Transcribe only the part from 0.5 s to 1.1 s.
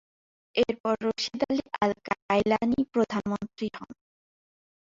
এরপর